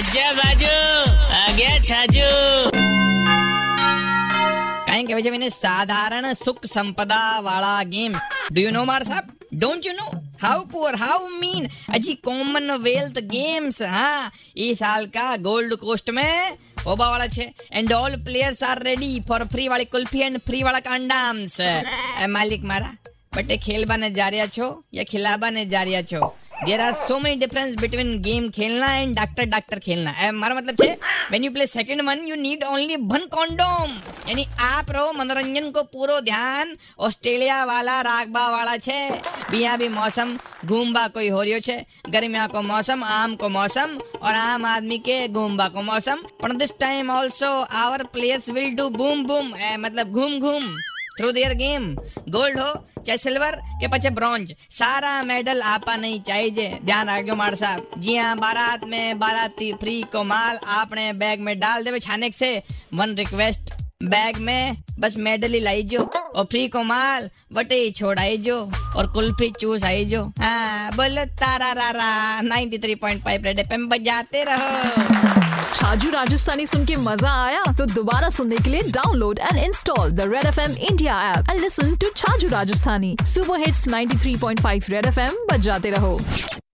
[0.00, 0.74] વાજા બાજુ
[1.34, 2.28] આગ્યા છાજુ.
[4.86, 8.16] કાઈ કહેવાય છે મને સાધારણ સુખ સંપદા વાળા ગેમ.
[8.52, 9.26] ડુ યુ નો માર સાહેબ?
[9.52, 10.06] Don't you know
[10.42, 14.32] how poor how mean અજી કોમનવેલ્થ ગેમ્સ હા.
[14.56, 16.26] એ સાલ કા ગોલ્ડ કોસ્ટ મે
[16.86, 17.54] ઓબા વાળા છે.
[17.72, 21.60] And all players are ready for free વાળી કુલ્ફી એન્ડ ફ્રી વાળા કાંડામ્સ
[22.28, 22.96] માલિક મારા
[23.36, 26.36] બટે ખેલબાને જાર્યા છો યા ખિલાબાને જાર્યા છો?
[26.64, 30.76] There are so many difference between game खेलना एंड डॉक्टर डॉक्टर खेलना ए, मारा मतलब
[30.82, 30.96] છે
[31.32, 33.90] when you play second one you need only one condom.
[34.28, 36.76] यानी आप रहो मनोरंजन को पूरो ध्यान
[37.08, 38.98] ऑस्ट्रेलिया वाला रागबा वाला छे
[39.50, 41.76] बिया भी मौसम घूमबा कोई हो रियो छे
[42.16, 46.72] गर्मिया को मौसम आम को मौसम और आम आदमी के घूमबा को मौसम पर this
[46.80, 47.52] time also
[47.84, 49.52] our players will do boom boom
[49.86, 50.68] मतलब घूम घूम
[51.20, 51.94] थ्रू देयर गेम
[52.34, 52.72] गोल्ड हो
[53.06, 58.16] चाहे सिल्वर के पचे ब्रॉन्ज सारा मेडल आपा नहीं चाहिए ध्यान रखो मार साहब जी
[58.16, 62.50] हाँ बारात में बाराती फ्री को माल आपने बैग में डाल देवे छाने से
[62.94, 68.36] वन रिक्वेस्ट बैग में बस मेडल ही लाई जो और फ्री को माल वटे छोड़ाई
[68.46, 68.56] जो
[68.96, 72.08] और कुल्फी चूस आई जो हाँ बोलो तारा रा रा
[72.42, 75.29] 93.5 रेड एफएम बजाते रहो
[75.74, 80.28] छाजू राजस्थानी सुन के मज़ा आया तो दोबारा सुनने के लिए download and install the
[80.32, 83.16] red F M India app and listen to Chhaju Rajasthani.
[83.24, 86.18] Super hits 93.5 red F M बजाते रहो।